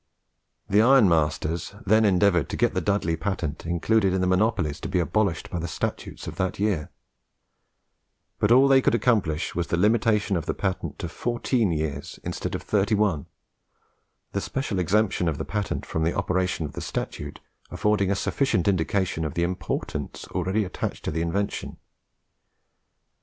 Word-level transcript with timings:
The 0.67 0.79
ironmasters 0.81 1.79
then 1.85 2.05
endeavoured 2.05 2.49
to 2.49 2.57
get 2.57 2.73
the 2.73 2.81
Dudley 2.81 3.15
patent 3.15 3.67
included 3.67 4.13
in 4.13 4.21
the 4.21 4.25
monopolies 4.25 4.79
to 4.79 4.89
be 4.89 4.97
abolished 4.97 5.51
by 5.51 5.59
the 5.59 5.67
statute 5.67 6.25
of 6.25 6.37
that 6.37 6.57
year; 6.57 6.89
but 8.39 8.51
all 8.51 8.67
they 8.67 8.81
could 8.81 8.95
accomplish 8.95 9.53
was 9.53 9.67
the 9.67 9.77
limitation 9.77 10.35
of 10.35 10.47
the 10.47 10.55
patent 10.55 10.97
to 10.97 11.07
fourteen 11.07 11.71
years 11.71 12.19
instead 12.23 12.55
of 12.55 12.63
thirty 12.63 12.95
one; 12.95 13.27
the 14.31 14.41
special 14.41 14.79
exemption 14.79 15.27
of 15.29 15.37
the 15.37 15.45
patent 15.45 15.85
from 15.85 16.01
the 16.03 16.17
operation 16.17 16.65
of 16.65 16.73
the 16.73 16.81
statute 16.81 17.39
affording 17.69 18.09
a 18.09 18.15
sufficient 18.15 18.67
indication 18.67 19.23
of 19.23 19.35
the 19.35 19.43
importance 19.43 20.25
already 20.31 20.63
attached 20.63 21.05
to 21.05 21.11
the 21.11 21.21
invention. 21.21 21.77